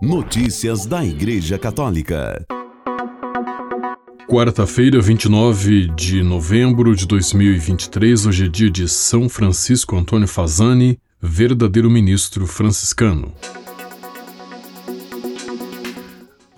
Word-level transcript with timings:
Notícias 0.00 0.86
da 0.86 1.04
Igreja 1.04 1.58
Católica. 1.58 2.46
Quarta-feira, 4.28 5.00
29 5.00 5.88
de 5.96 6.22
novembro 6.22 6.94
de 6.94 7.04
2023, 7.04 8.26
hoje 8.26 8.44
é 8.44 8.48
dia 8.48 8.70
de 8.70 8.88
São 8.88 9.28
Francisco 9.28 9.96
Antônio 9.96 10.28
Fazani, 10.28 11.00
verdadeiro 11.20 11.90
ministro 11.90 12.46
franciscano. 12.46 13.32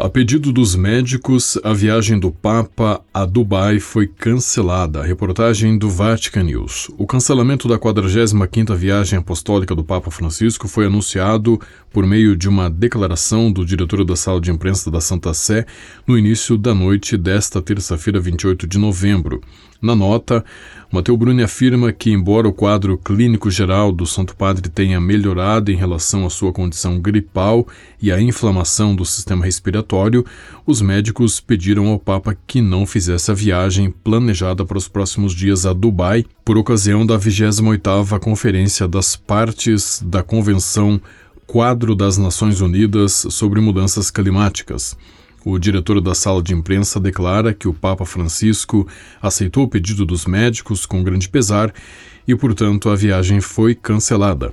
A 0.02 0.08
pedido 0.08 0.50
dos 0.50 0.74
médicos, 0.74 1.58
a 1.62 1.74
viagem 1.74 2.18
do 2.18 2.32
Papa 2.32 3.02
a 3.12 3.26
Dubai 3.26 3.78
foi 3.78 4.06
cancelada. 4.06 5.02
reportagem 5.02 5.76
do 5.76 5.90
Vatican 5.90 6.44
News. 6.44 6.90
O 6.96 7.06
cancelamento 7.06 7.68
da 7.68 7.78
45ª 7.78 8.74
viagem 8.74 9.18
apostólica 9.18 9.74
do 9.74 9.84
Papa 9.84 10.10
Francisco 10.10 10.66
foi 10.66 10.86
anunciado 10.86 11.60
por 11.92 12.06
meio 12.06 12.34
de 12.34 12.48
uma 12.48 12.70
declaração 12.70 13.52
do 13.52 13.62
diretor 13.62 14.02
da 14.02 14.16
sala 14.16 14.40
de 14.40 14.50
imprensa 14.50 14.90
da 14.90 15.02
Santa 15.02 15.34
Sé 15.34 15.66
no 16.06 16.16
início 16.16 16.56
da 16.56 16.74
noite 16.74 17.18
desta 17.18 17.60
terça-feira, 17.60 18.18
28 18.18 18.66
de 18.66 18.78
novembro. 18.78 19.42
Na 19.80 19.94
nota, 19.94 20.44
Mateu 20.92 21.16
Bruni 21.16 21.42
afirma 21.42 21.90
que, 21.90 22.10
embora 22.10 22.46
o 22.46 22.52
quadro 22.52 22.98
clínico 22.98 23.50
geral 23.50 23.90
do 23.90 24.06
Santo 24.06 24.36
Padre 24.36 24.68
tenha 24.68 25.00
melhorado 25.00 25.72
em 25.72 25.76
relação 25.76 26.26
à 26.26 26.30
sua 26.30 26.52
condição 26.52 27.00
gripal 27.00 27.66
e 28.02 28.12
à 28.12 28.20
inflamação 28.20 28.94
do 28.94 29.06
sistema 29.06 29.42
respiratório, 29.42 30.22
os 30.66 30.82
médicos 30.82 31.40
pediram 31.40 31.86
ao 31.86 31.98
Papa 31.98 32.36
que 32.46 32.60
não 32.60 32.84
fizesse 32.84 33.30
a 33.30 33.34
viagem 33.34 33.90
planejada 33.90 34.66
para 34.66 34.76
os 34.76 34.86
próximos 34.86 35.32
dias 35.34 35.64
a 35.64 35.72
Dubai, 35.72 36.26
por 36.44 36.58
ocasião 36.58 37.06
da 37.06 37.18
28ª 37.18 38.18
Conferência 38.18 38.86
das 38.86 39.16
Partes 39.16 40.02
da 40.04 40.22
Convenção 40.22 41.00
Quadro 41.46 41.94
das 41.94 42.18
Nações 42.18 42.60
Unidas 42.60 43.26
sobre 43.30 43.60
Mudanças 43.60 44.10
Climáticas. 44.10 44.94
O 45.44 45.58
diretor 45.58 46.00
da 46.00 46.14
sala 46.14 46.42
de 46.42 46.54
imprensa 46.54 47.00
declara 47.00 47.54
que 47.54 47.66
o 47.66 47.72
Papa 47.72 48.04
Francisco 48.04 48.86
aceitou 49.22 49.64
o 49.64 49.68
pedido 49.68 50.04
dos 50.04 50.26
médicos 50.26 50.84
com 50.84 51.02
grande 51.02 51.28
pesar 51.28 51.72
e, 52.28 52.34
portanto, 52.36 52.90
a 52.90 52.96
viagem 52.96 53.40
foi 53.40 53.74
cancelada. 53.74 54.52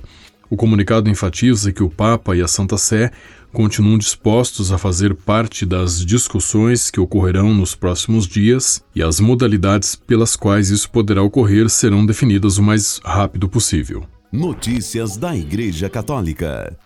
O 0.50 0.56
comunicado 0.56 1.10
enfatiza 1.10 1.72
que 1.72 1.82
o 1.82 1.90
Papa 1.90 2.34
e 2.34 2.40
a 2.40 2.48
Santa 2.48 2.78
Sé 2.78 3.10
continuam 3.52 3.98
dispostos 3.98 4.72
a 4.72 4.78
fazer 4.78 5.14
parte 5.14 5.66
das 5.66 6.04
discussões 6.04 6.90
que 6.90 7.00
ocorrerão 7.00 7.54
nos 7.54 7.74
próximos 7.74 8.26
dias 8.26 8.82
e 8.94 9.02
as 9.02 9.20
modalidades 9.20 9.94
pelas 9.94 10.36
quais 10.36 10.70
isso 10.70 10.90
poderá 10.90 11.22
ocorrer 11.22 11.68
serão 11.68 12.04
definidas 12.04 12.56
o 12.56 12.62
mais 12.62 12.98
rápido 13.04 13.48
possível. 13.48 14.04
Notícias 14.32 15.16
da 15.16 15.36
Igreja 15.36 15.88
Católica. 15.88 16.76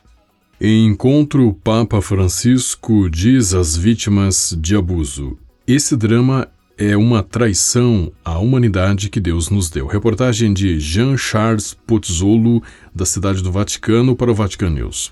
Em 0.64 0.86
encontro, 0.86 1.48
o 1.48 1.52
Papa 1.52 2.00
Francisco 2.00 3.10
diz 3.10 3.52
às 3.52 3.76
vítimas 3.76 4.56
de 4.56 4.76
abuso: 4.76 5.36
esse 5.66 5.96
drama 5.96 6.46
é 6.78 6.96
uma 6.96 7.20
traição 7.20 8.12
à 8.24 8.38
humanidade 8.38 9.10
que 9.10 9.18
Deus 9.18 9.50
nos 9.50 9.68
deu. 9.68 9.88
Reportagem 9.88 10.54
de 10.54 10.78
Jean-Charles 10.78 11.74
Pozzolo, 11.84 12.62
da 12.94 13.04
Cidade 13.04 13.42
do 13.42 13.50
Vaticano, 13.50 14.14
para 14.14 14.30
o 14.30 14.34
Vatican 14.36 14.70
News. 14.70 15.10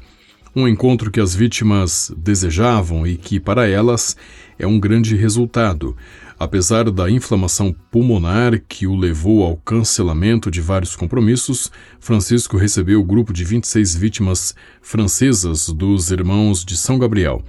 Um 0.55 0.69
encontro 0.69 1.11
que 1.11 1.19
as 1.19 1.35
vítimas 1.35 2.13
desejavam 2.17 3.05
e 3.05 3.17
que, 3.17 3.41
para 3.41 3.69
elas, 3.69 4.17
é 4.57 4.69
um 4.69 4.79
grande 4.79 5.17
resultado. 5.17 5.97
Apesar 6.41 6.91
da 6.91 7.11
inflamação 7.11 7.71
pulmonar 7.91 8.63
que 8.67 8.87
o 8.87 8.97
levou 8.97 9.45
ao 9.45 9.59
cancelamento 9.59 10.51
de 10.51 10.63
vários 10.63 10.97
compromissos, 10.97 11.71
Francisco 12.01 12.57
recebeu 12.57 12.99
o 12.99 13.05
grupo 13.05 13.31
de 13.31 13.45
26 13.45 13.95
vítimas 13.95 14.55
francesas 14.81 15.69
dos 15.69 16.11
Irmãos 16.11 16.65
de 16.65 16.79
São 16.79 16.99
Gabriel. 16.99 17.45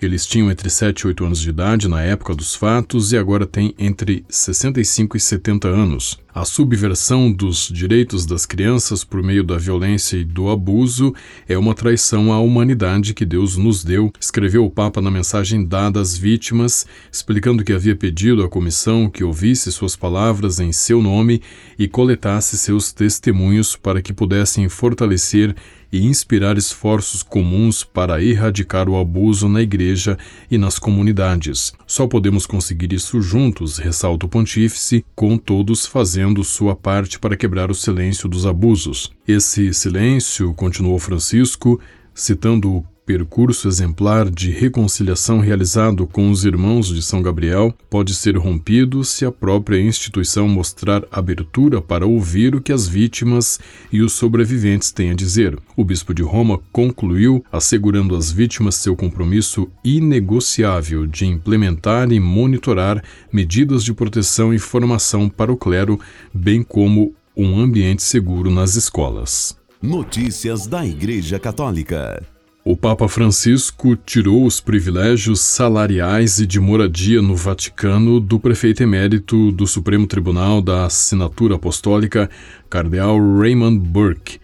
Eles 0.00 0.24
tinham 0.24 0.50
entre 0.50 0.70
7 0.70 1.00
e 1.00 1.06
8 1.08 1.26
anos 1.26 1.40
de 1.40 1.50
idade 1.50 1.88
na 1.88 2.00
época 2.00 2.34
dos 2.34 2.54
fatos 2.54 3.12
e 3.12 3.18
agora 3.18 3.44
têm 3.44 3.74
entre 3.78 4.24
65 4.30 5.14
e 5.14 5.20
70 5.20 5.68
anos. 5.68 6.18
A 6.34 6.46
subversão 6.46 7.30
dos 7.30 7.68
direitos 7.68 8.24
das 8.24 8.46
crianças 8.46 9.04
por 9.04 9.22
meio 9.22 9.44
da 9.44 9.58
violência 9.58 10.16
e 10.16 10.24
do 10.24 10.48
abuso 10.48 11.14
é 11.46 11.58
uma 11.58 11.74
traição 11.74 12.32
à 12.32 12.40
humanidade 12.40 13.12
que 13.12 13.26
Deus 13.26 13.58
nos 13.58 13.84
deu, 13.84 14.10
escreveu 14.18 14.64
o 14.64 14.70
Papa 14.70 15.02
na 15.02 15.10
mensagem 15.10 15.62
dada 15.62 16.00
às 16.00 16.16
vítimas, 16.16 16.86
explicando 17.12 17.62
que 17.62 17.74
havia 17.74 17.94
pedido 17.94 18.42
à 18.42 18.48
comissão 18.48 19.10
que 19.10 19.22
ouvisse 19.22 19.70
suas 19.70 19.94
palavras 19.94 20.58
em 20.58 20.72
seu 20.72 21.02
nome 21.02 21.42
e 21.78 21.86
coletasse 21.86 22.56
seus 22.56 22.92
testemunhos 22.94 23.76
para 23.76 24.00
que 24.00 24.14
pudessem 24.14 24.70
fortalecer 24.70 25.54
e 25.92 26.06
inspirar 26.06 26.56
esforços 26.56 27.22
comuns 27.22 27.84
para 27.84 28.24
erradicar 28.24 28.88
o 28.88 28.98
abuso 28.98 29.46
na 29.46 29.60
Igreja 29.60 30.16
e 30.50 30.56
nas 30.56 30.78
comunidades. 30.78 31.74
Só 31.86 32.06
podemos 32.06 32.46
conseguir 32.46 32.94
isso 32.94 33.20
juntos, 33.20 33.76
ressalta 33.76 34.24
o 34.24 34.28
Pontífice, 34.28 35.04
com 35.14 35.36
todos 35.36 35.84
fazendo 35.84 36.21
sua 36.44 36.76
parte 36.76 37.18
para 37.18 37.36
quebrar 37.36 37.70
o 37.70 37.74
silêncio 37.74 38.28
dos 38.28 38.46
abusos. 38.46 39.12
Esse 39.26 39.74
silêncio, 39.74 40.54
continuou 40.54 40.98
Francisco, 40.98 41.80
citando 42.14 42.70
o 42.70 42.84
percurso 43.12 43.68
exemplar 43.68 44.30
de 44.30 44.50
reconciliação 44.50 45.38
realizado 45.38 46.06
com 46.06 46.30
os 46.30 46.46
irmãos 46.46 46.88
de 46.88 47.02
São 47.02 47.20
Gabriel 47.20 47.74
pode 47.90 48.14
ser 48.14 48.38
rompido 48.38 49.04
se 49.04 49.26
a 49.26 49.30
própria 49.30 49.78
instituição 49.78 50.48
mostrar 50.48 51.04
abertura 51.12 51.82
para 51.82 52.06
ouvir 52.06 52.54
o 52.54 52.60
que 52.62 52.72
as 52.72 52.88
vítimas 52.88 53.60
e 53.92 54.00
os 54.00 54.14
sobreviventes 54.14 54.90
têm 54.90 55.10
a 55.10 55.14
dizer. 55.14 55.58
O 55.76 55.84
bispo 55.84 56.14
de 56.14 56.22
Roma 56.22 56.58
concluiu, 56.72 57.44
assegurando 57.52 58.16
às 58.16 58.32
vítimas 58.32 58.76
seu 58.76 58.96
compromisso 58.96 59.68
inegociável 59.84 61.06
de 61.06 61.26
implementar 61.26 62.10
e 62.12 62.18
monitorar 62.18 63.04
medidas 63.30 63.84
de 63.84 63.92
proteção 63.92 64.54
e 64.54 64.58
formação 64.58 65.28
para 65.28 65.52
o 65.52 65.56
clero, 65.56 66.00
bem 66.32 66.62
como 66.62 67.14
um 67.36 67.60
ambiente 67.60 68.02
seguro 68.02 68.50
nas 68.50 68.74
escolas. 68.74 69.54
Notícias 69.82 70.66
da 70.66 70.86
Igreja 70.86 71.38
Católica. 71.38 72.31
O 72.64 72.76
Papa 72.76 73.08
Francisco 73.08 73.96
tirou 73.96 74.46
os 74.46 74.60
privilégios 74.60 75.40
salariais 75.40 76.38
e 76.38 76.46
de 76.46 76.60
moradia 76.60 77.20
no 77.20 77.34
Vaticano 77.34 78.20
do 78.20 78.38
prefeito 78.38 78.84
emérito 78.84 79.50
do 79.50 79.66
Supremo 79.66 80.06
Tribunal 80.06 80.62
da 80.62 80.86
Assinatura 80.86 81.56
Apostólica, 81.56 82.30
Cardeal 82.70 83.18
Raymond 83.36 83.80
Burke, 83.80 84.38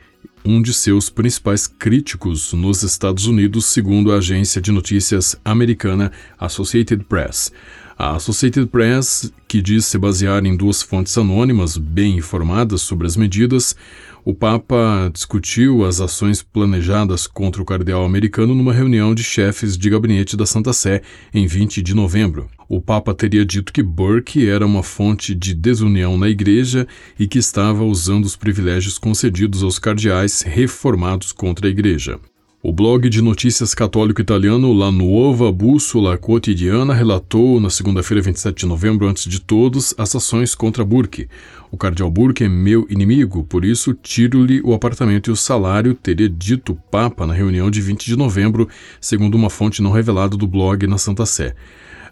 um 0.44 0.60
de 0.60 0.74
seus 0.74 1.08
principais 1.08 1.68
críticos 1.68 2.52
nos 2.52 2.82
Estados 2.82 3.26
Unidos, 3.26 3.66
segundo 3.66 4.10
a 4.10 4.16
agência 4.16 4.60
de 4.60 4.72
notícias 4.72 5.36
americana 5.44 6.10
Associated 6.40 7.04
Press. 7.04 7.52
A 7.96 8.16
Associated 8.16 8.66
Press, 8.66 9.32
que 9.46 9.62
diz 9.62 9.84
se 9.86 9.96
basear 9.96 10.44
em 10.44 10.56
duas 10.56 10.82
fontes 10.82 11.16
anônimas 11.16 11.76
bem 11.76 12.16
informadas 12.16 12.82
sobre 12.82 13.06
as 13.06 13.16
medidas, 13.16 13.76
o 14.24 14.34
Papa 14.34 15.10
discutiu 15.12 15.84
as 15.84 16.00
ações 16.00 16.42
planejadas 16.42 17.26
contra 17.26 17.62
o 17.62 17.64
cardeal 17.64 18.04
americano 18.04 18.54
numa 18.54 18.72
reunião 18.72 19.14
de 19.14 19.22
chefes 19.22 19.76
de 19.76 19.88
gabinete 19.88 20.36
da 20.36 20.44
Santa 20.44 20.72
Sé 20.72 21.02
em 21.32 21.46
20 21.46 21.82
de 21.82 21.94
novembro. 21.94 22.48
O 22.68 22.80
Papa 22.80 23.14
teria 23.14 23.46
dito 23.46 23.72
que 23.72 23.82
Burke 23.82 24.46
era 24.46 24.66
uma 24.66 24.82
fonte 24.82 25.34
de 25.34 25.54
desunião 25.54 26.18
na 26.18 26.28
Igreja 26.28 26.86
e 27.18 27.26
que 27.26 27.38
estava 27.38 27.84
usando 27.84 28.24
os 28.24 28.36
privilégios 28.36 28.98
concedidos 28.98 29.62
aos 29.62 29.78
cardeais 29.78 30.42
reformados 30.42 31.32
contra 31.32 31.66
a 31.66 31.70
Igreja. 31.70 32.20
O 32.60 32.72
blog 32.72 33.08
de 33.08 33.22
notícias 33.22 33.72
católico 33.72 34.20
italiano 34.20 34.72
La 34.72 34.90
Nuova 34.90 35.52
Bussola 35.52 36.18
Quotidiana 36.18 36.92
relatou 36.92 37.60
na 37.60 37.70
segunda-feira, 37.70 38.20
27 38.20 38.58
de 38.58 38.66
novembro, 38.66 39.06
antes 39.06 39.30
de 39.30 39.40
todos, 39.40 39.94
as 39.96 40.16
ações 40.16 40.56
contra 40.56 40.84
Burke. 40.84 41.28
O 41.70 41.76
cardeal 41.76 42.10
Burke 42.10 42.44
é 42.44 42.48
meu 42.48 42.86
inimigo, 42.88 43.44
por 43.44 43.62
isso 43.62 43.92
tiro-lhe 43.92 44.60
o 44.62 44.72
apartamento 44.72 45.28
e 45.28 45.32
o 45.32 45.36
salário, 45.36 45.94
teria 45.94 46.28
dito 46.28 46.72
o 46.72 46.76
Papa 46.76 47.26
na 47.26 47.34
reunião 47.34 47.70
de 47.70 47.80
20 47.82 48.06
de 48.06 48.16
novembro, 48.16 48.68
segundo 49.00 49.34
uma 49.34 49.50
fonte 49.50 49.82
não 49.82 49.90
revelada 49.90 50.36
do 50.36 50.46
blog 50.46 50.86
na 50.86 50.96
Santa 50.96 51.26
Sé. 51.26 51.54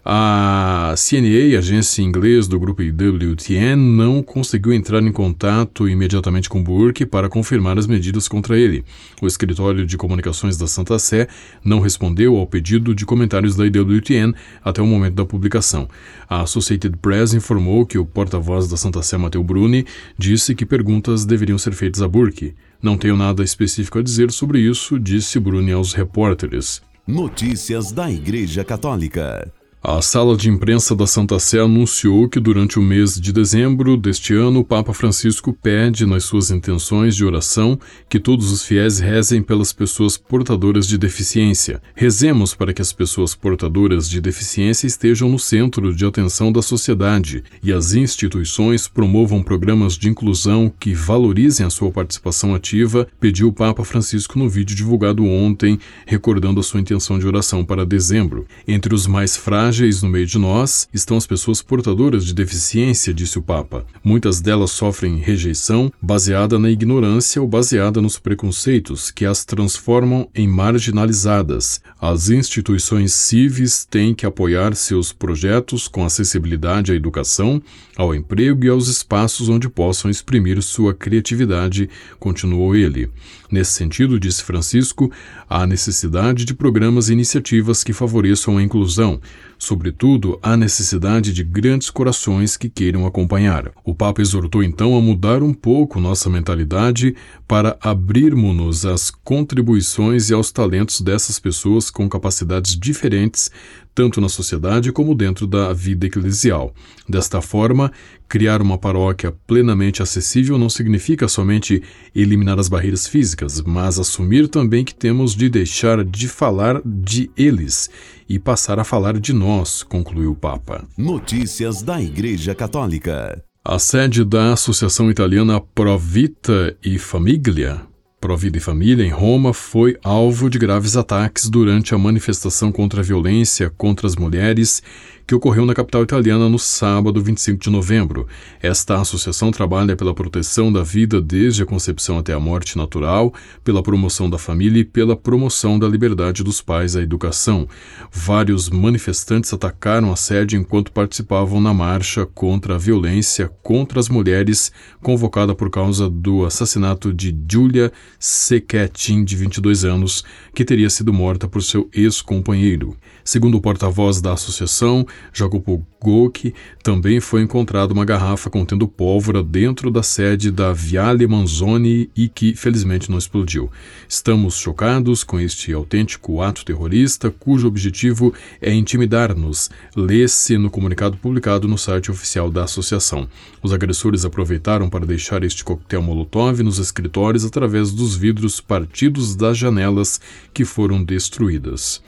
A 0.09 0.95
CNA, 0.95 1.57
agência 1.59 2.01
inglesa 2.01 2.47
do 2.47 2.57
grupo 2.57 2.81
WTN, 2.81 3.75
não 3.75 4.23
conseguiu 4.23 4.71
entrar 4.71 5.03
em 5.03 5.11
contato 5.11 5.89
imediatamente 5.89 6.47
com 6.47 6.63
Burke 6.63 7.05
para 7.05 7.27
confirmar 7.27 7.77
as 7.77 7.85
medidas 7.85 8.25
contra 8.25 8.57
ele. 8.57 8.85
O 9.21 9.27
escritório 9.27 9.85
de 9.85 9.97
comunicações 9.97 10.55
da 10.55 10.65
Santa 10.65 10.97
Sé 10.97 11.27
não 11.61 11.81
respondeu 11.81 12.37
ao 12.37 12.47
pedido 12.47 12.95
de 12.95 13.05
comentários 13.05 13.57
da 13.57 13.65
IWTN 13.65 14.33
até 14.63 14.81
o 14.81 14.87
momento 14.87 15.15
da 15.15 15.25
publicação. 15.25 15.89
A 16.29 16.43
Associated 16.43 16.95
Press 17.01 17.33
informou 17.33 17.85
que 17.85 17.97
o 17.97 18.05
porta-voz 18.05 18.69
da 18.69 18.77
Santa 18.77 19.03
Sé, 19.03 19.17
Matteo 19.17 19.43
Bruni, 19.43 19.85
disse 20.17 20.55
que 20.55 20.65
perguntas 20.65 21.25
deveriam 21.25 21.57
ser 21.57 21.73
feitas 21.73 22.01
a 22.01 22.07
Burke. 22.07 22.55
Não 22.81 22.97
tenho 22.97 23.17
nada 23.17 23.43
específico 23.43 23.99
a 23.99 24.01
dizer 24.01 24.31
sobre 24.31 24.61
isso, 24.61 24.97
disse 24.97 25.37
Bruni 25.37 25.73
aos 25.73 25.91
repórteres. 25.91 26.81
Notícias 27.05 27.91
da 27.91 28.09
Igreja 28.09 28.63
Católica. 28.63 29.51
A 29.89 30.01
sala 30.01 30.35
de 30.35 30.49
imprensa 30.49 30.93
da 30.93 31.07
Santa 31.07 31.39
Sé 31.39 31.61
anunciou 31.61 32.27
que 32.27 32.41
durante 32.41 32.77
o 32.77 32.81
mês 32.81 33.17
de 33.17 33.31
dezembro 33.31 33.95
deste 33.95 34.33
ano, 34.33 34.59
o 34.59 34.63
Papa 34.65 34.93
Francisco 34.93 35.53
pede 35.53 36.05
nas 36.05 36.25
suas 36.25 36.51
intenções 36.51 37.15
de 37.15 37.23
oração 37.23 37.79
que 38.09 38.19
todos 38.19 38.51
os 38.51 38.63
fiéis 38.63 38.99
rezem 38.99 39.41
pelas 39.41 39.71
pessoas 39.71 40.17
portadoras 40.17 40.89
de 40.89 40.97
deficiência. 40.97 41.81
Rezemos 41.95 42.53
para 42.53 42.73
que 42.73 42.81
as 42.81 42.91
pessoas 42.91 43.33
portadoras 43.33 44.09
de 44.09 44.19
deficiência 44.19 44.87
estejam 44.87 45.29
no 45.29 45.39
centro 45.39 45.95
de 45.95 46.05
atenção 46.05 46.51
da 46.51 46.61
sociedade 46.61 47.41
e 47.63 47.71
as 47.71 47.93
instituições 47.93 48.89
promovam 48.89 49.41
programas 49.41 49.97
de 49.97 50.09
inclusão 50.09 50.69
que 50.77 50.93
valorizem 50.93 51.65
a 51.65 51.69
sua 51.69 51.91
participação 51.91 52.53
ativa, 52.53 53.07
pediu 53.21 53.47
o 53.47 53.53
Papa 53.53 53.85
Francisco 53.85 54.37
no 54.37 54.49
vídeo 54.49 54.75
divulgado 54.75 55.23
ontem, 55.23 55.79
recordando 56.05 56.59
a 56.59 56.63
sua 56.63 56.81
intenção 56.81 57.17
de 57.17 57.25
oração 57.25 57.63
para 57.63 57.85
dezembro. 57.85 58.45
Entre 58.67 58.93
os 58.93 59.07
mais 59.07 59.37
frágeis, 59.37 59.76
frágeis 59.77 60.01
no 60.01 60.09
meio 60.09 60.25
de 60.25 60.39
nós 60.39 60.89
estão 60.91 61.15
as 61.15 61.27
pessoas 61.27 61.61
portadoras 61.61 62.25
de 62.25 62.33
deficiência, 62.33 63.13
disse 63.13 63.37
o 63.37 63.43
Papa. 63.43 63.85
Muitas 64.03 64.41
delas 64.41 64.71
sofrem 64.71 65.17
rejeição 65.17 65.91
baseada 66.01 66.57
na 66.57 66.71
ignorância 66.71 67.39
ou 67.39 67.47
baseada 67.47 68.01
nos 68.01 68.17
preconceitos 68.17 69.11
que 69.11 69.23
as 69.23 69.45
transformam 69.45 70.27
em 70.33 70.47
marginalizadas. 70.47 71.79
As 72.01 72.29
instituições 72.29 73.13
civis 73.13 73.85
têm 73.85 74.15
que 74.15 74.25
apoiar 74.25 74.73
seus 74.73 75.13
projetos 75.13 75.87
com 75.87 76.03
acessibilidade 76.03 76.91
à 76.91 76.95
educação, 76.95 77.61
ao 77.95 78.15
emprego 78.15 78.65
e 78.65 78.69
aos 78.69 78.87
espaços 78.87 79.47
onde 79.47 79.69
possam 79.69 80.09
exprimir 80.09 80.59
sua 80.63 80.91
criatividade, 80.91 81.87
continuou 82.19 82.75
ele. 82.75 83.11
Nesse 83.49 83.71
sentido, 83.71 84.19
disse 84.19 84.43
Francisco, 84.43 85.11
há 85.49 85.65
necessidade 85.65 86.43
de 86.43 86.53
programas 86.53 87.07
e 87.09 87.13
iniciativas 87.13 87.83
que 87.83 87.93
favoreçam 87.93 88.57
a 88.57 88.63
inclusão, 88.63 89.21
sobretudo 89.57 90.39
há 90.41 90.55
necessidade 90.55 91.33
de 91.33 91.43
grandes 91.43 91.89
corações 91.89 92.55
que 92.57 92.69
queiram 92.69 93.05
acompanhar. 93.05 93.71
O 93.83 93.93
Papa 93.93 94.21
exortou 94.21 94.63
então 94.63 94.95
a 94.95 95.01
mudar 95.01 95.41
um 95.41 95.53
pouco 95.53 95.99
nossa 95.99 96.29
mentalidade 96.29 97.15
para 97.47 97.77
abrirmos-nos 97.81 98.85
às 98.85 99.09
contribuições 99.09 100.29
e 100.29 100.33
aos 100.33 100.51
talentos 100.51 101.01
dessas 101.01 101.39
pessoas 101.39 101.89
com 101.89 102.07
capacidades 102.07 102.77
diferentes, 102.77 103.51
tanto 103.97 104.21
na 104.21 104.29
sociedade 104.29 104.91
como 104.91 105.15
dentro 105.15 105.47
da 105.47 105.73
vida 105.73 106.05
eclesial. 106.05 106.71
Desta 107.09 107.41
forma, 107.41 107.91
criar 108.29 108.61
uma 108.61 108.77
paróquia 108.77 109.33
plenamente 109.47 110.03
acessível 110.03 110.55
não 110.55 110.69
significa 110.69 111.27
somente 111.27 111.81
eliminar 112.13 112.59
as 112.59 112.69
barreiras 112.69 113.07
físicas, 113.07 113.59
mas 113.59 113.97
assumir 113.97 114.49
também 114.49 114.85
que 114.85 114.93
temos 114.93 115.33
de 115.33 115.49
deixar 115.49 116.05
de 116.05 116.27
falar 116.27 116.79
de 116.85 117.31
eles 117.35 117.89
e 118.29 118.37
passar 118.37 118.79
a 118.79 118.83
falar 118.83 119.19
de 119.19 119.33
nós, 119.33 119.81
concluiu 119.81 120.33
o 120.33 120.35
Papa. 120.35 120.85
Notícias 120.95 121.81
da 121.81 121.99
Igreja 121.99 122.53
Católica. 122.53 123.43
A 123.65 123.79
sede 123.79 124.23
da 124.23 124.53
Associação 124.53 125.09
Italiana 125.09 125.59
Provita 125.59 126.77
e 126.85 126.99
Famiglia 126.99 127.81
Provida 128.27 128.57
e 128.57 128.59
Família, 128.59 129.05
em 129.05 129.09
Roma, 129.09 129.53
foi 129.53 129.97
alvo 130.03 130.49
de 130.49 130.59
graves 130.59 130.97
ataques 130.97 131.49
durante 131.49 131.95
a 131.95 131.97
manifestação 131.97 132.73
contra 132.73 132.99
a 132.99 133.03
violência 133.03 133.71
contra 133.77 134.05
as 134.05 134.17
mulheres 134.17 134.83
que 135.27 135.35
ocorreu 135.35 135.65
na 135.65 135.73
capital 135.73 136.03
italiana 136.03 136.47
no 136.47 136.57
sábado 136.57 137.21
25 137.21 137.59
de 137.59 137.69
novembro. 137.69 138.25
Esta 138.61 139.01
associação 139.01 139.51
trabalha 139.51 139.93
pela 139.93 140.13
proteção 140.13 140.71
da 140.71 140.81
vida 140.81 141.21
desde 141.21 141.61
a 141.61 141.65
concepção 141.65 142.17
até 142.17 142.31
a 142.31 142.39
morte 142.39 142.77
natural, 142.77 143.33
pela 143.61 143.83
promoção 143.83 144.29
da 144.29 144.37
família 144.37 144.79
e 144.79 144.85
pela 144.85 145.17
promoção 145.17 145.77
da 145.77 145.85
liberdade 145.85 146.45
dos 146.45 146.61
pais 146.61 146.95
à 146.95 147.01
educação. 147.01 147.67
Vários 148.09 148.69
manifestantes 148.69 149.51
atacaram 149.51 150.13
a 150.13 150.15
sede 150.15 150.55
enquanto 150.55 150.93
participavam 150.93 151.59
na 151.59 151.73
marcha 151.73 152.25
contra 152.25 152.75
a 152.75 152.77
violência 152.77 153.51
contra 153.61 153.99
as 153.99 154.07
mulheres, 154.07 154.71
convocada 155.01 155.53
por 155.53 155.69
causa 155.69 156.09
do 156.09 156.45
assassinato 156.45 157.13
de 157.13 157.37
Giulia 157.51 157.91
Secchetin, 158.17 159.25
de 159.25 159.35
22 159.35 159.83
anos, 159.83 160.23
que 160.55 160.63
teria 160.63 160.89
sido 160.89 161.11
morta 161.11 161.49
por 161.49 161.61
seu 161.61 161.89
ex-companheiro. 161.93 162.95
Segundo 163.25 163.57
o 163.57 163.61
porta-voz 163.61 164.21
da 164.21 164.31
associação, 164.31 165.05
Jacopo 165.33 165.85
Gocchi, 166.01 166.53
também 166.83 167.19
foi 167.19 167.41
encontrada 167.41 167.93
uma 167.93 168.05
garrafa 168.05 168.49
contendo 168.49 168.87
pólvora 168.87 169.43
dentro 169.43 169.89
da 169.89 170.03
sede 170.03 170.51
da 170.51 170.71
Viale 170.71 171.25
Manzoni 171.27 172.09
e 172.15 172.29
que, 172.29 172.55
felizmente, 172.55 173.09
não 173.09 173.17
explodiu. 173.17 173.69
Estamos 174.07 174.55
chocados 174.57 175.23
com 175.23 175.39
este 175.39 175.73
autêntico 175.73 176.41
ato 176.41 176.63
terrorista, 176.63 177.31
cujo 177.31 177.67
objetivo 177.67 178.33
é 178.61 178.73
intimidar-nos, 178.73 179.69
lê-se 179.95 180.57
no 180.57 180.69
comunicado 180.69 181.17
publicado 181.17 181.67
no 181.67 181.77
site 181.77 182.11
oficial 182.11 182.49
da 182.49 182.63
associação. 182.63 183.27
Os 183.61 183.73
agressores 183.73 184.23
aproveitaram 184.23 184.89
para 184.89 185.05
deixar 185.05 185.43
este 185.43 185.63
coquetel 185.63 186.01
Molotov 186.01 186.61
nos 186.61 186.77
escritórios 186.77 187.43
através 187.43 187.91
dos 187.91 188.15
vidros 188.15 188.61
partidos 188.61 189.35
das 189.35 189.57
janelas 189.57 190.21
que 190.53 190.63
foram 190.63 191.03
destruídas. 191.03 192.01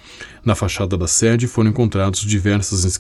Na 0.46 0.56
fachada 0.56 0.98
da 0.98 1.06
sede 1.08 1.48
foram 1.48 1.70
encontrados 1.70 2.22
diversas 2.22 2.86
inscrições 2.86 2.99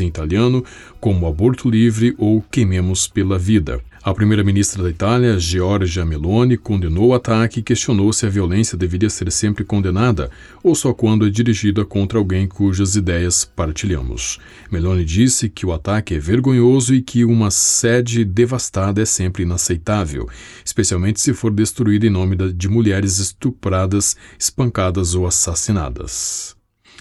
em 0.00 0.06
italiano, 0.06 0.64
como 1.00 1.26
aborto 1.26 1.70
livre 1.70 2.14
ou 2.18 2.42
queimemos 2.50 3.06
pela 3.06 3.38
vida. 3.38 3.80
A 4.08 4.14
primeira-ministra 4.14 4.82
da 4.82 4.88
Itália, 4.88 5.38
Giorgia 5.38 6.04
Meloni, 6.04 6.56
condenou 6.56 7.08
o 7.08 7.14
ataque 7.14 7.60
e 7.60 7.62
questionou 7.62 8.12
se 8.12 8.24
a 8.24 8.28
violência 8.30 8.78
deveria 8.78 9.10
ser 9.10 9.30
sempre 9.30 9.64
condenada 9.64 10.30
ou 10.62 10.74
só 10.74 10.94
quando 10.94 11.26
é 11.26 11.30
dirigida 11.30 11.84
contra 11.84 12.18
alguém 12.18 12.46
cujas 12.46 12.96
ideias 12.96 13.44
partilhamos. 13.44 14.38
Meloni 14.70 15.04
disse 15.04 15.48
que 15.48 15.66
o 15.66 15.72
ataque 15.72 16.14
é 16.14 16.18
vergonhoso 16.18 16.94
e 16.94 17.02
que 17.02 17.24
uma 17.24 17.50
sede 17.50 18.24
devastada 18.24 19.02
é 19.02 19.04
sempre 19.04 19.42
inaceitável, 19.42 20.28
especialmente 20.64 21.20
se 21.20 21.34
for 21.34 21.52
destruída 21.52 22.06
em 22.06 22.10
nome 22.10 22.34
de 22.36 22.68
mulheres 22.68 23.18
estupradas, 23.18 24.16
espancadas 24.38 25.14
ou 25.14 25.26
assassinadas. 25.26 26.57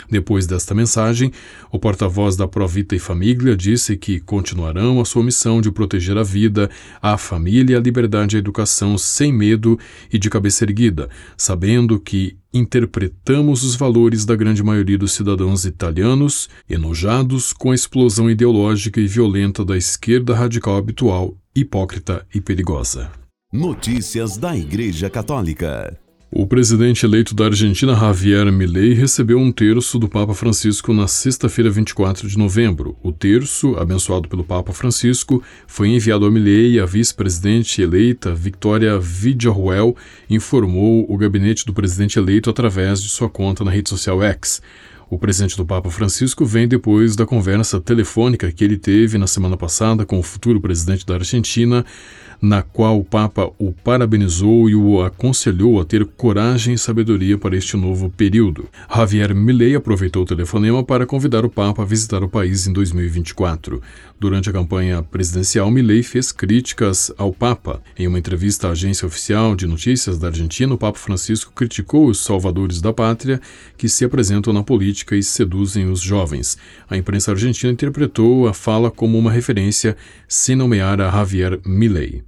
Depois 0.10 0.48
desta 0.48 0.74
mensagem, 0.74 1.32
o 1.72 1.78
porta-voz 1.78 2.36
da 2.36 2.48
Provita 2.48 2.96
e 2.96 3.00
Família 3.00 3.56
disse 3.56 3.98
que 3.98 4.20
continuarão 4.20 5.02
a 5.02 5.06
sua 5.06 5.24
missão 5.24 5.62
de 5.62 5.72
proteger 5.72 6.18
a 6.18 6.24
vida, 6.24 6.70
a 7.02 7.18
família, 7.18 7.78
a 7.78 7.82
liberdade 7.82 8.36
e 8.36 8.38
a 8.38 8.40
educação 8.40 8.98
sem 8.98 9.34
medo 9.34 9.78
e 10.12 10.18
de 10.18 10.30
cabeça 10.30 10.64
erguida, 10.64 11.10
sabendo 11.36 12.00
que 12.00 12.38
interpretamos 12.54 13.64
os 13.64 13.76
valores 13.76 14.26
da 14.26 14.36
grande 14.36 14.64
maioria 14.64 14.98
dos 14.98 15.12
cidadãos 15.12 15.66
italianos, 15.66 16.50
enojados 16.70 17.54
com 17.54 17.72
a 17.72 17.76
explosão 17.76 18.30
ideológica 18.30 19.00
e 19.00 19.08
violenta 19.08 19.64
da 19.66 19.78
esquerda 19.78 20.34
radical 20.34 20.78
habitual, 20.78 21.38
hipócrita 21.56 22.26
e 22.34 22.40
perigosa. 22.40 23.12
Notícias 23.52 24.38
da 24.38 24.56
Igreja 24.56 25.10
Católica. 25.10 26.07
O 26.30 26.46
presidente 26.46 27.06
eleito 27.06 27.34
da 27.34 27.46
Argentina, 27.46 27.96
Javier 27.96 28.52
Milei, 28.52 28.94
recebeu 28.94 29.40
um 29.40 29.50
terço 29.50 29.98
do 29.98 30.10
Papa 30.10 30.34
Francisco 30.34 30.92
na 30.94 31.08
sexta-feira, 31.08 31.70
24 31.70 32.28
de 32.28 32.38
novembro. 32.38 32.98
O 33.02 33.14
terço, 33.14 33.78
abençoado 33.78 34.28
pelo 34.28 34.44
Papa 34.44 34.74
Francisco, 34.74 35.42
foi 35.66 35.88
enviado 35.88 36.26
a 36.26 36.32
Milei 36.32 36.74
e 36.74 36.80
a 36.82 36.86
vice-presidente 36.86 37.82
eleita, 37.82 38.36
Victoria 38.36 39.00
Villarruel, 39.00 39.96
informou 40.30 41.06
o 41.10 41.18
gabinete 41.18 41.66
do 41.66 41.74
presidente 41.74 42.20
eleito 42.20 42.50
através 42.50 43.02
de 43.02 43.08
sua 43.08 43.30
conta 43.30 43.64
na 43.64 43.72
rede 43.72 43.88
social 43.88 44.22
X. 44.22 44.62
O 45.10 45.18
presente 45.18 45.56
do 45.56 45.66
Papa 45.66 45.90
Francisco 45.90 46.46
vem 46.46 46.68
depois 46.68 47.16
da 47.16 47.26
conversa 47.26 47.80
telefônica 47.80 48.52
que 48.52 48.62
ele 48.62 48.78
teve 48.78 49.18
na 49.18 49.26
semana 49.26 49.56
passada 49.56 50.06
com 50.06 50.20
o 50.20 50.24
futuro 50.24 50.60
presidente 50.60 51.06
da 51.06 51.14
Argentina, 51.14 51.86
na 52.42 52.62
qual 52.62 53.00
o 53.00 53.04
Papa 53.04 53.52
o 53.58 53.72
parabenizou 53.72 54.70
e 54.70 54.76
o 54.76 55.02
aconselhou 55.02 55.80
a 55.80 55.86
ter 55.86 56.06
coragem 56.06 56.74
e 56.74 56.78
sabedoria 56.78 57.38
para 57.38 57.56
este 57.56 57.76
novo 57.76 58.10
período. 58.10 58.70
Javier 58.94 59.34
Milei 59.34 59.76
aproveitou 59.76 60.24
o 60.24 60.26
telefonema 60.26 60.84
para 60.84 61.06
convidar 61.06 61.46
o 61.46 61.50
Papa 61.50 61.82
a 61.82 61.86
visitar 61.86 62.24
o 62.24 62.30
país 62.30 62.68
em 62.68 62.74
2024. 62.74 63.82
Durante 64.20 64.50
a 64.50 64.54
campanha 64.54 65.04
presidencial, 65.04 65.70
Milei 65.70 66.02
fez 66.02 66.32
críticas 66.32 67.12
ao 67.18 67.32
Papa. 67.32 67.82
Em 67.98 68.08
uma 68.08 68.18
entrevista 68.18 68.68
à 68.68 68.72
agência 68.72 69.06
oficial 69.06 69.56
de 69.56 69.68
notícias 69.68 70.18
da 70.18 70.28
Argentina, 70.28 70.74
o 70.74 70.78
Papa 70.78 70.98
Francisco 70.98 71.52
criticou 71.54 72.08
os 72.08 72.24
salvadores 72.24 72.82
da 72.82 72.92
pátria 72.92 73.40
que 73.78 73.88
se 73.88 74.04
apresentam 74.04 74.52
na 74.54 74.64
política 74.64 75.16
e 75.16 75.22
seduzem 75.22 75.90
os 75.90 76.02
jovens. 76.02 76.58
A 76.90 76.98
imprensa 76.98 77.32
argentina 77.32 77.72
interpretou 77.72 78.48
a 78.48 78.54
fala 78.54 78.90
como 78.90 79.18
uma 79.18 79.32
referência 79.32 79.96
sem 80.28 80.56
nomear 80.56 81.00
a 81.00 81.12
Javier 81.12 81.60
Milei. 81.66 82.27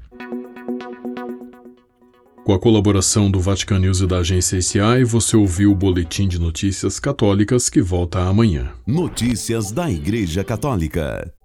Com 2.49 2.55
a 2.55 2.59
colaboração 2.59 3.29
do 3.29 3.39
Vatican 3.39 3.77
News 3.77 3.99
e 3.99 4.07
da 4.07 4.17
agência 4.17 4.57
ICI, 4.57 5.03
você 5.05 5.37
ouviu 5.37 5.71
o 5.71 5.75
Boletim 5.75 6.27
de 6.27 6.39
Notícias 6.39 6.99
Católicas 6.99 7.69
que 7.69 7.79
volta 7.79 8.21
amanhã. 8.21 8.71
Notícias 8.87 9.71
da 9.71 9.87
Igreja 9.91 10.43
Católica. 10.43 11.31